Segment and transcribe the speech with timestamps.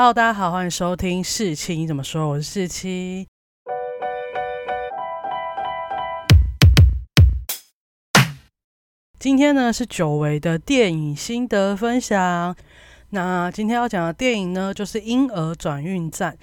[0.00, 2.26] Hello，大家好，欢迎收听四七你怎么说？
[2.26, 3.28] 我是四七。
[9.18, 12.56] 今天呢是久违的电影心得分享。
[13.10, 16.34] 那今天要讲的电影呢，就是《婴儿转运站》。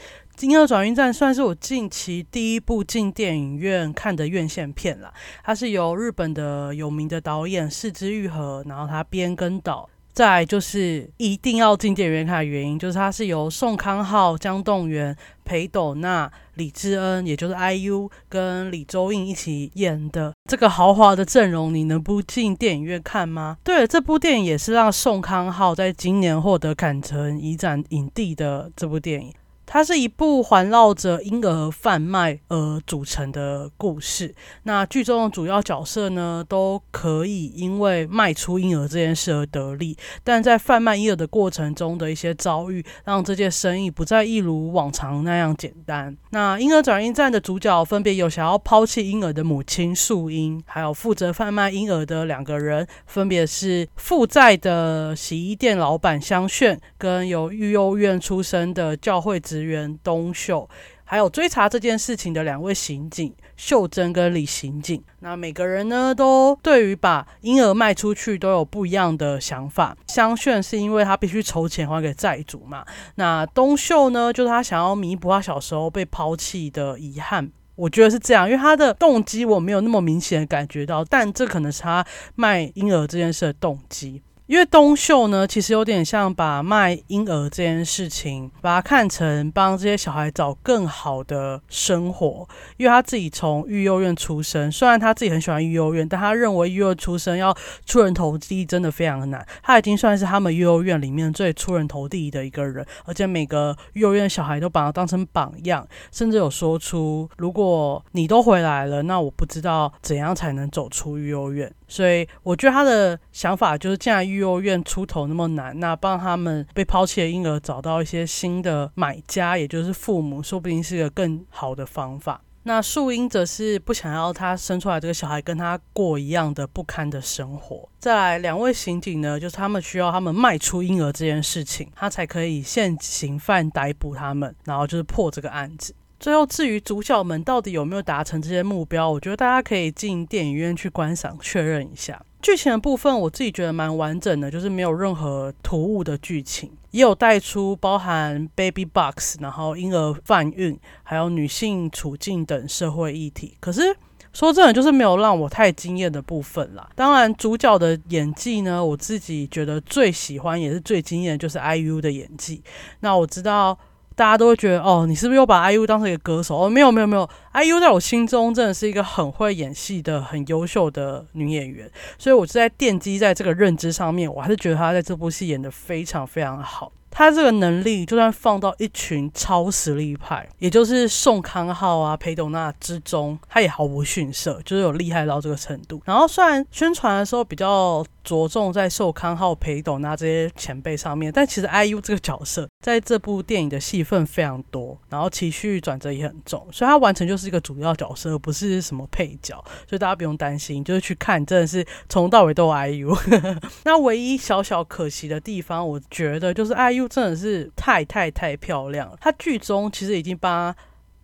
[0.47, 5.11] 《婴儿转运站》算是我近期第一部进电影院看的院线片了。
[5.43, 9.89] 它是由日本的有名的导演四之愈合，然后他编跟导。
[10.17, 15.15] 再就是一定要进电影院看的原因，就是它是由宋康昊、姜栋元、
[15.45, 23.57] 裴斗娜、李智恩，也就是 IU 跟李周胤一起演的这个豪华的阵容，你能不进电影院看吗？
[23.63, 29.31] 对，这部电影也是让宋康昊在今年获得坎城影展影帝的这部电影。
[29.69, 34.33] 它是一部环绕着婴儿贩卖而组成的故事。
[34.63, 46.15] 那剧中的主要角色呢，都可以因为卖出婴儿这件事而得利，但在贩卖婴儿的过程中的一些遭遇，让这件生意不再一如往常那样简单。
[46.29, 59.56] 那婴儿转运站的主角分别有想要抛弃婴儿的母亲素英，还有负责贩卖婴儿的两个人，分别是负债的洗衣店老板香炫，跟有育幼院出身的教会职。
[59.57, 60.69] 职员东秀，
[61.03, 65.03] 还有追查这件事情的两位刑警秀珍跟李刑警。
[65.19, 69.97] 那每个人呢，都对于把婴儿卖出去都有不一样的想法。
[70.07, 72.85] 香炫是因为他必须筹钱还给债主嘛。
[73.15, 77.51] 那东秀呢，就是他想要弥补他小时候被抛弃的遗憾。
[77.75, 84.21] 我觉得是这样，因为他的动机我没有那么明显的感觉到，但这可能是他卖婴儿这件事的动机。
[84.47, 92.47] 因为东秀呢，其实有点像把卖婴儿这件事情，把它看成帮这些小孩找更好的生活。
[92.77, 97.53] 因为他自己从育幼院出生，虽然他自己很喜欢育幼院，但他认为育幼出生要
[97.85, 99.45] 出人头地真的非常的难。
[99.61, 111.69] 他已经算是他们育幼院里面最出人头地的一个人，而且每个育幼院小孩都把他当成榜样，甚至有说出：如果你都回来了，那我不知道怎样才能走出育幼院。
[111.87, 122.41] 所以我觉得他的想法就是，既然育幼院出头那么难，那帮他们被抛弃的婴儿找到一些新的买家，也就是父母，说不定是一个更好的方法。
[122.63, 127.87] 那树英则是不想要他生出来这个小孩跟他过一样的不堪的生活。
[127.97, 135.95] 再来，两位刑警呢，就是他们需要他们卖出婴儿这件事情，他才可以现行犯逮捕他们，然后就是破这个案子。
[136.19, 142.19] 最后，至于主角们到底有没有达成这些目标，我觉得大家可以进电影院去观赏确认一下。
[142.41, 153.55] 剧情的部分，我自己觉得蛮完整的，就是没有任何突兀的剧情，也有带出包含 baby box，然后婴儿贩运，还有女性处境等社会议题。
[153.59, 153.95] 可是
[154.33, 156.89] 说真的，就是没有让我太惊艳的部分啦。
[156.95, 162.63] 当然，主角的演技呢，我自己觉得最喜欢也是最惊艳，就是 IU 的演技。
[163.01, 163.77] 那我知道。
[164.17, 166.57] 大家都会觉得哦，你是不是又把 IU 当成一个歌手？
[166.57, 171.87] 哦，没有没有没有，IU 在我心中真的是一个很会演戏的、很优秀的女演员，
[172.17, 176.91] 所以我是在奠基在这个认知上面，我还是觉得她在这部戏演的非常非常好。
[177.09, 185.99] 他这个能力，就算放到一群超实力派，也就是宋康昊啊、裴斗娜之中，他也毫无逊色，就是有厉害到这个程度。
[186.05, 199.55] 然后虽然宣传的时候比较着重在寿康号、裴斗娜这些前辈上面，但其实 IU 这个角色在这部电影的戏份非常多，然后情绪转折也很重，所以他完成就是一个主要角色，而不是什么配角。
[199.87, 203.17] 所以大家不用担心，就是去看真的是从到尾都有 IU。
[203.85, 207.07] 那唯一小小可惜的地方，我觉得就是 IU。
[207.07, 209.17] 真的是太太太漂亮了！
[209.21, 210.75] 他剧中其实已经把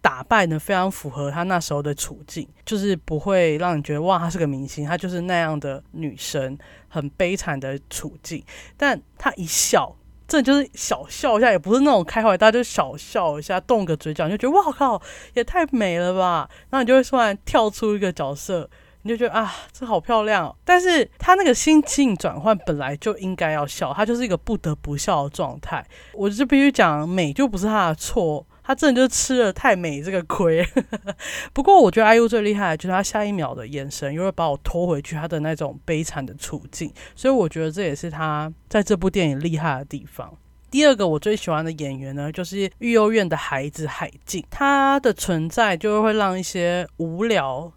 [0.03, 6.57] 打扮的非常符合他那时候的处境，就是不会让你觉得哇，她是个明星，她就是那样的女生，
[6.89, 8.43] 很悲惨的处境。
[8.75, 9.95] 但她一笑，
[10.27, 15.01] 这就是小笑一下，也不是那种开怀大，就小笑一下，动个嘴角，你就觉得哇靠，
[15.35, 16.49] 也太美了吧！
[16.69, 18.69] 然后你就会突然跳出一个角色。
[19.05, 25.85] 你就觉得啊，这好漂亮，但是他那个心境转换本来就应该要笑，他就是一个不得不笑的状态。
[26.13, 30.65] 我就必须讲，美就不是他的错，他真的就吃了太美这个亏。
[31.53, 40.37] 不过我觉得 IU 最厉害的就是他下一秒的眼神，又会把我拖回去他的那种悲惨的处境，所以我觉得这也是他在这部电影厉害的地方。
[40.71, 47.71] 第二个我最喜欢的演员呢，就是育幼院的孩子海静，他的存在就会让一些无聊。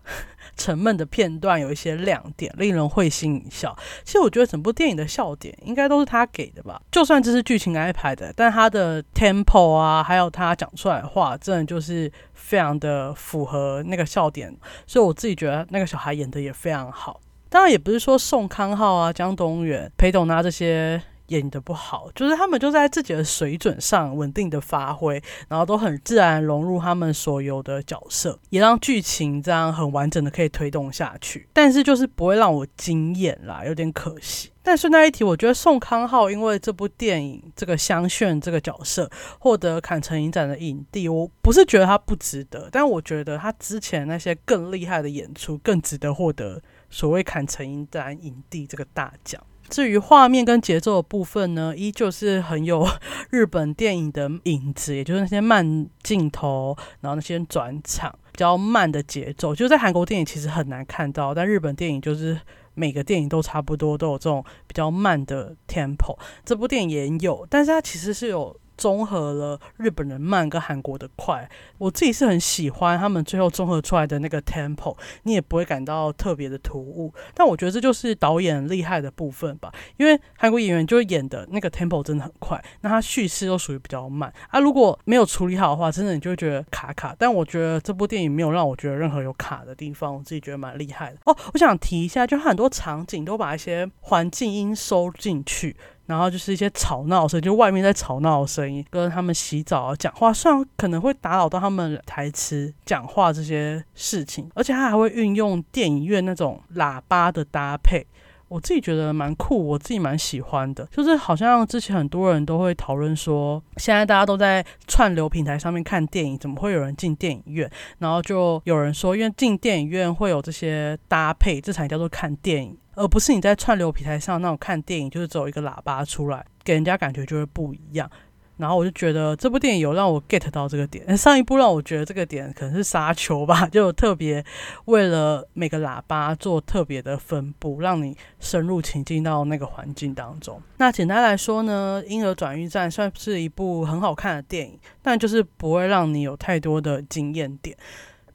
[0.57, 3.77] 沉闷的片段有一些亮点，令人会心一笑。
[4.05, 6.81] 其实我觉得整部电影的笑点应该都是他给的吧。
[6.91, 14.55] 就算这是剧情安排的，但他的 tempo 啊，还有他讲出来的话，真的就是非常的符合那个笑点。
[14.87, 17.21] 所以我自己觉得那个小孩演的也非常好。
[17.49, 31.49] 当然也不是说宋康昊啊、江东元、裴斗娜这些演的不好，就是他们就在自己的水准上稳定的发挥，然后都很自然融入他们所有的角色，也让剧情这样很完整的可以推动下去。
[31.53, 34.51] 但是就是不会让我惊艳啦，有点可惜。
[34.63, 39.09] 但顺带一提，我觉得宋康昊因为这部电影这个香炫这个角色
[39.39, 49.41] 获得坎城影展的影帝，我不是觉得他不值得，但我觉得他之前那些更厉害的演出更值得获得所谓坎城影展影帝这个大奖。
[49.69, 52.87] 至于画面跟节奏的部分呢，依旧是很有
[53.31, 62.39] 日本电影的影子，也就是那些慢镜头，然后那些转场比较慢的节奏，就在韩国电影其实很难看到，但日本电影就是。
[62.79, 66.15] 每个电影都差不多，都有这种比较慢的 tempo。
[66.45, 68.55] 这部电影也有，但是它其实是有。
[68.77, 77.13] 综合了日本人慢跟韩国的快，我自己是很喜欢他们最后综合出来的那个 tempo，你也不会感到特别的突兀。
[77.35, 84.61] 但我觉得这就是导演厉害的部分吧，因为韩国演员就演的那个 tempo 真的很快，那他叙事又属于比较慢啊。
[84.61, 87.15] 如果没有处理好的话，真的你就会觉得卡卡。
[87.19, 91.37] 但我觉得这部电影没有让我觉得任何有卡的地方，我自己觉得蛮厉害的哦。
[91.53, 95.77] 我想提一下，就很多场景都把一些环境音收进去。
[96.07, 108.07] 然后就是一些吵闹声，就外面在吵闹的声音，跟他们洗澡啊、讲话，虽然可能会打扰到他们台词、讲话这些事情，而且他还会运用电影院那种喇叭的搭配。
[108.49, 110.87] 我自己觉得蛮酷，我自己蛮喜欢的。
[110.93, 117.69] 就是好像之前很多人都会讨论说，现在大家都在串流平台上面看电影，怎么会有人进电影院？
[117.99, 128.11] 然后就有人说，因为进电影院会有这些搭配，这才叫做看电影，而不是你在串流平台上那种看电影，就是走一个喇叭出来，给人家感觉就会不一样。
[128.57, 134.43] 然后我就觉得这部电影有让我 get 到这个点，上一部让我觉得这个点可能是沙丘吧，就特别
[134.87, 140.59] 为了每个喇叭做特别的分布，让你深入情境到那个环境当中。
[140.79, 147.77] 那简单来说呢，《婴儿转运站》算是一部很好看的电影，但就是不会让你有太多的经验点。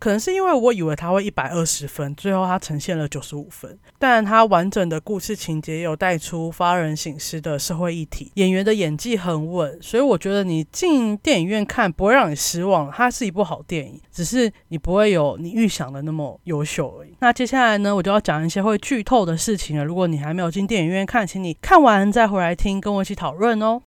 [0.02, 3.78] 可能是因为我以为他会一百二十分，最后他呈现了九十五分。
[4.00, 12.92] 但他完整的故事情节有带出发人省思的社会议题，演员的演技很稳，所以我觉得你进电影院看不会让你失望。
[12.92, 17.16] 它是一部好电影，只是你不会有你预想的那么优秀而已。
[17.20, 19.86] 那接下来呢，我就要讲一些会剧透的事情了。
[19.86, 23.84] 如果你还没有进电影院看，请你看完再回来听，跟我一起讨论哦。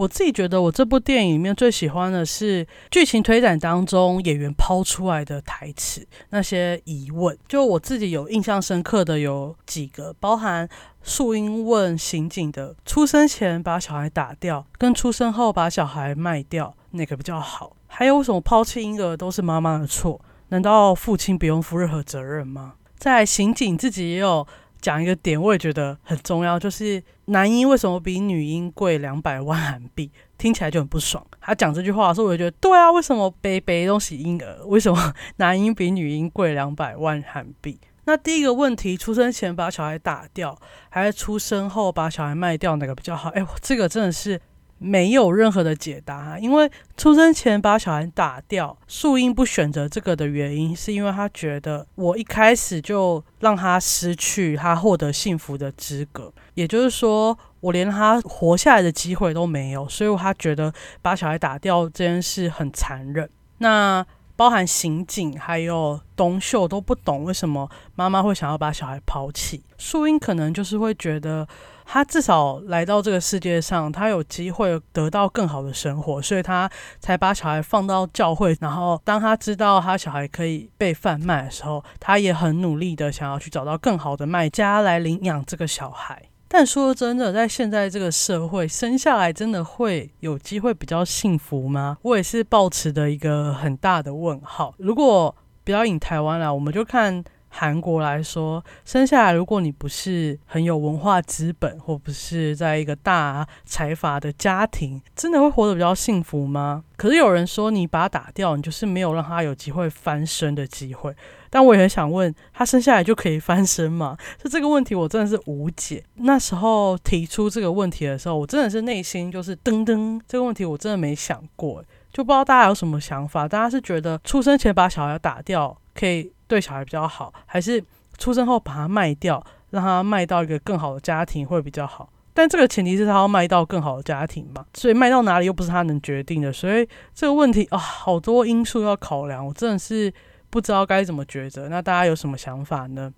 [0.00, 7.36] 我自己觉得，我这部电影里面最喜欢的是剧情推展当中演员抛出来的台词，那些疑问。
[7.46, 10.66] 就我自己有印象深刻的有几个，包含
[11.02, 17.76] 树英问刑警的：出生前把小孩打掉，跟出生后把小孩卖掉，哪个比较好？
[17.86, 20.18] 还有为什么抛弃婴儿都是妈妈的错？
[20.48, 22.76] 难道父亲不用负任何责任吗？
[22.96, 24.46] 在刑警自己也有。
[24.82, 30.10] 讲一个点，我也觉得很重要，就是男婴为什么比女婴贵两百万韩币？
[30.36, 31.24] 听起来就很不爽。
[31.40, 34.64] 他讲这句话的时候，我就觉得对啊，为什么背背东西婴儿？
[34.66, 37.78] 为什么男婴比女婴贵两百万韩币？
[38.04, 43.30] 那第一个问题，出生前把小孩打掉，还是出生后把小孩卖掉，哪个比较好？
[43.30, 44.40] 哎，这个真的是。
[44.82, 63.30] 没有任何的解答，因为出生前把小孩打掉，树英不选择这个的原因，是因为他觉得我一开始就让他失去他获得幸福的资格，也就是说，我连他活下来的机会都没有，所以他觉得把小孩打掉这件事很残忍。
[63.58, 64.04] 那
[64.36, 71.48] 包含刑警还有东秀都不懂为什么妈妈会想要把小孩抛弃，树英可能就是会觉得。
[71.92, 78.56] 他至少来到这个世界上，他有机会得到更好的生活，所以他才把小孩放到教会。
[78.60, 86.29] 然后，当他知道他小孩可以被贩卖的时候，他也很努力的想要去找到更好的卖家来领养这个小孩。
[86.52, 91.96] 但说真的，在现在这个社会，生下来真的会有机会比较幸福吗？
[92.02, 94.74] 我也是抱持的一个很大的问号。
[94.78, 97.22] 如果不要引台湾了，我们就看。
[97.52, 106.84] 韩国来说，生下来如果你不是很有文化资本，或不是在一个大财阀的家庭，真的会活得比较幸福吗？
[106.96, 111.14] 可是有人说，你把他打掉，你就是没有让他有机会翻身的机会。
[111.52, 114.16] 但我也很想问，他生下来就可以翻身吗？
[114.38, 116.04] 就 这个问题，我真的是无解。
[116.16, 123.48] 那时候提出这个问题的时候，我真的是内心就是噔噔，这个问题我真的没想过，就不知道大家有什么想法。
[123.48, 126.32] 大家是觉得出生前把小孩打掉可以？
[126.48, 127.80] 对小孩比较好，还是
[128.18, 129.40] 出生后把它卖掉，
[129.70, 132.12] 让他卖到一个更好的家庭会比较好？
[132.34, 140.12] 但这个前提是他要卖到更好的家庭嘛，所以卖到哪里又不是他能决定的，所以这个问题啊，好多因素要考量，我真的是
[140.48, 141.68] 不知道该怎么抉择。
[141.68, 143.12] 那大家有什么想法呢？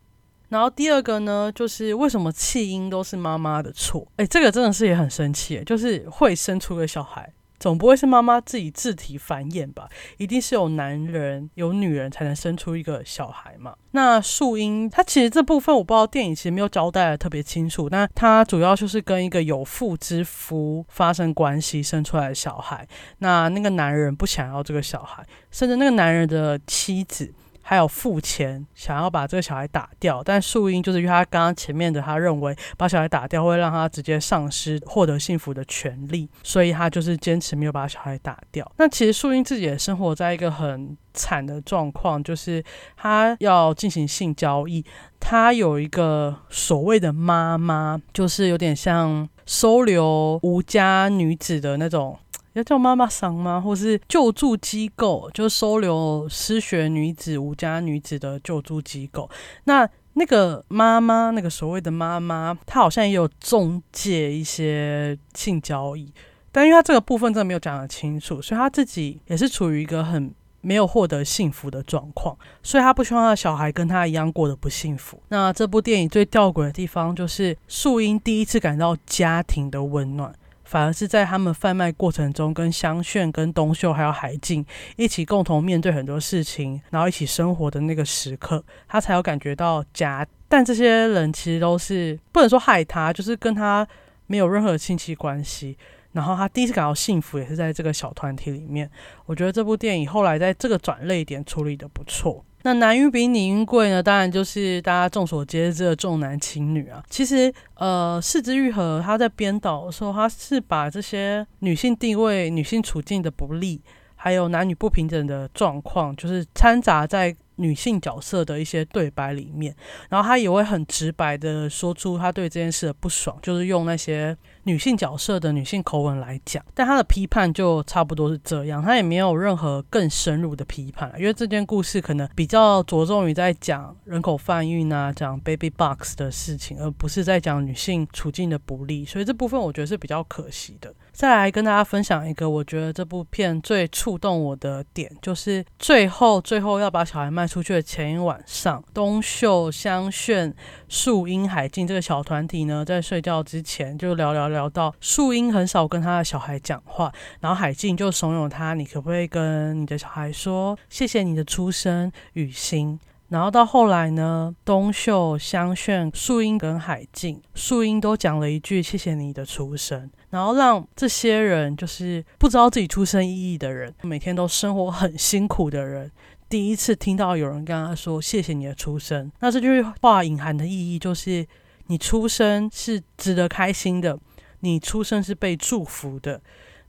[0.50, 4.06] 然后第二个呢，就是为什么弃婴都是妈妈的错？
[4.16, 7.32] 哎，这个真的是也很生气，就是会生出个小孩。
[7.62, 9.88] 总不会是妈妈自己自体繁衍吧？
[10.19, 13.76] 一定是有男人有女人才能生出一个小孩嘛？
[13.92, 22.85] 那树英，它其实这部分我不知道电影其实没有交代的特别清楚，那它主要就是跟一个有妇之夫发生关系生出来的小孩。
[23.19, 27.33] 那那个男人不想要这个小孩，甚至那个男人的妻子。
[27.62, 38.71] 还有付钱想要把这个小孩打掉，但树英就是因为他刚刚前面的他认为把小孩打掉会让他直接丧失获得幸福的权利，所以他就是坚持没有把小孩打掉。
[38.76, 42.62] 那其实树英自己也生活在一个很惨的状况，就是
[42.97, 44.85] 他要进行性交易，
[45.21, 52.19] 他有一个所谓的妈妈，就是有点像收留无家女子的那种。
[52.54, 53.61] 要叫妈妈桑吗？
[53.61, 59.28] 或是救助机构，就收留失学女子、无家女子的救助机构。
[59.64, 66.12] 那那个妈妈，那个所谓的妈妈，她好像也有中介一些性交易，
[66.50, 70.30] 但因为她这个部分真的没有讲得清楚，所以她自己也是处于一个很
[70.61, 75.18] 没有获得幸福的状况，所以她不希望她的小孩跟她一样过得不幸福。
[75.28, 80.35] 那这部电影最吊诡的地方，就是树英第一次感到家庭的温暖。
[80.64, 84.64] 反而是在他们贩卖过程中，跟香炫、跟东秀还有海静
[84.97, 90.26] 一起共同面对很多事情，然后一起生活的那个时刻，他才有感觉到家。
[90.49, 93.87] 但这些人其实都是不能说害他，就是跟他
[94.26, 95.76] 没有任何亲戚关系。
[96.12, 98.90] 然后他第一次感到幸福，也是在这个小团体里面。
[99.25, 102.45] 我觉得这部电影后来在这个转泪点处理的不错。
[102.62, 104.02] 那男运比女运贵呢？
[104.02, 107.02] 当然就是大家众所皆知的重男轻女啊。
[107.11, 113.81] 其实，呃，四之愈合他在编导的时候，他是把这些女性地位、女性处境的不利，
[114.14, 117.37] 还有男女不平等的状况，就是掺杂在。
[117.57, 119.76] 女性角色的一些对白里面，
[120.09, 126.64] 然后他也会很直白的说出他对这件事的不爽，就是用那些女性角色的女性口吻来讲。
[126.75, 140.92] 但他的批判就差不多是这样，他也没有任何更深入的批判，因为这件故事可能比较着重于在讲人口贩运啊，讲 baby box 的事情，而不是在讲女性处境的不利，所以这部分我觉得是比较可惜的。
[141.12, 150.54] 再来跟大家分享一个，我觉得这部片最触动我的点，就是最后最后要把小孩卖出去的前一晚上，东秀、香炫、
[150.88, 163.00] 树英、海静这个小团体呢，在睡觉之前就聊聊聊到树英很少跟他的小孩讲话，然后海静就怂恿他，你可不可以跟你的小孩说谢谢你的出生，雨欣。
[163.28, 170.11] 然后到后来呢，东秀、香炫、树英跟海静，树英都讲了一句谢谢你的出生。
[170.28, 176.12] 然后让这些人，就是不知道自己出生意义的人，每天都生活很辛苦的人，
[176.50, 181.47] 第一次听到有人跟他说“谢谢你的出生”，那这句话隐含的意义就是，
[181.87, 184.18] 你出生是值得开心的，
[184.62, 186.40] 你出生是被祝福的。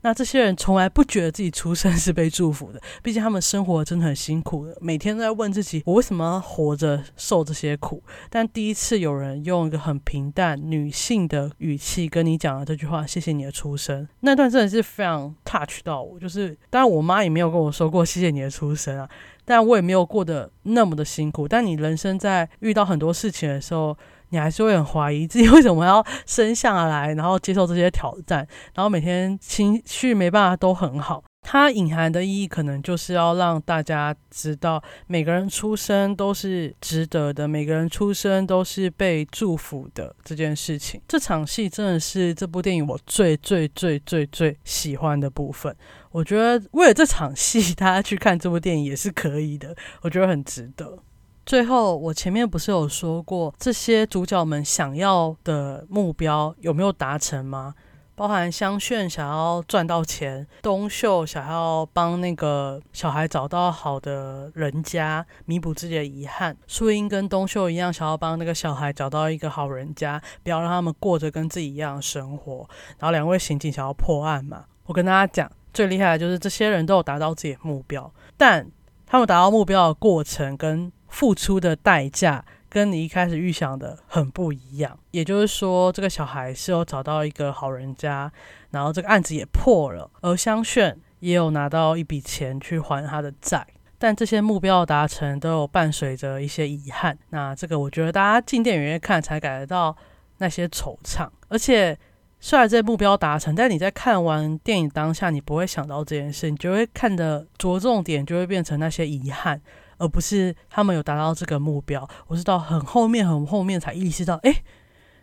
[0.06, 8.02] 那这些人从来不觉得自己出生是被祝福的， 毕竟他们生活真的很辛苦的，每天都在问自己：我为什么要活着受这些苦？
[8.28, 16.20] 但第一次有人用一个很平淡女性的语气跟你讲了这句话：“谢谢你的出生。”那段真的是非常 touch 到我。
[16.20, 19.08] 就是，当然我妈也没有跟我说过“谢谢你的出生”啊，
[19.46, 21.48] 但我也没有过得那么的辛苦。
[21.48, 23.96] 但你人生在遇到很多事情的时候，
[24.30, 31.22] 你还是会很怀疑自己为什么要生下来，然后接受这些挑战，然后每天情绪没办法都很好。
[31.46, 40.98] 它隐含的意义可能就是要让大家知道，每个人出生都是值得的，每个人出生都是被祝福的这件事情。
[41.06, 45.76] 这场戏真的是这部电影我最最最最最喜欢的部分。
[46.12, 50.98] 我觉得为了这场戏，大家去看这部电影也是可以的，我觉得很值得。
[51.46, 57.74] 最后，我前面不是有说过这些主角们想要的目标有没有达成吗？
[58.16, 66.56] 包含香炫想要赚到钱，东秀想要帮那个小孩找到好的人家，弥补自己的遗憾。
[66.66, 72.66] 树英跟东秀一样，想要帮那个小孩找到一个好人家，不要让他们过着跟自己一样的生活。
[72.98, 74.64] 然后两位刑警想要破案嘛？
[74.86, 78.64] 我跟大家讲，最厉害的就是这些人都有达到自己的目标，但
[79.06, 88.28] 他们达到目标的过程跟付出的代价跟你一开始预想的很不一样，也就是说，这个小孩是有找到一个好人家，
[88.72, 93.64] 然后这个案子也破了，而香炫也有拿到一笔钱去还他的债，
[93.96, 97.16] 但这些目标达成都有伴随着一些遗憾。
[97.30, 99.96] 那这个我觉得大家进电影院看才感觉到
[100.38, 101.96] 那些惆怅，而且
[102.40, 109.62] 虽然这些目标达成，但你在看完电影当下，你不会想到这件事，你就会看的着重点就会变成那些遗憾。
[109.98, 112.08] 而不是他们有达到这个目标。
[112.26, 114.62] 我是到很后面、很后面才意识到，哎，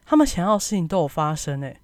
[0.05, 1.79] 他们想要的事情都有发生，哎，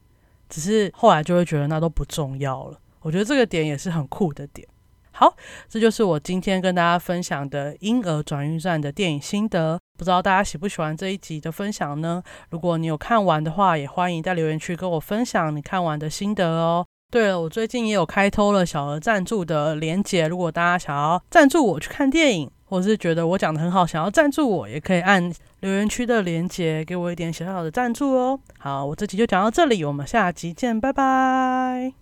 [0.50, 2.80] 只是后来就会觉得那都不重要了。
[3.02, 4.68] 我觉得这个点也是很酷的点。
[5.12, 5.36] 好，
[5.68, 9.80] 这就是我今天跟大家分享的婴儿转运站的电影心得。
[9.98, 12.22] 不知道大家喜不喜欢这一集的分享呢？
[12.52, 16.86] 如果你有看完的话，也欢迎在留言区跟我分享你看完的心得哦。
[17.10, 28.40] 对了，我最近也有开通了小额赞助的连结，如果大家想要赞助我去看电影，或是觉得我讲的很好，想要赞助我，也可以按留言区的链接给我一点小小的赞助哦。
[28.60, 31.94] 好，我这集就讲到这里，我们下集见，拜拜。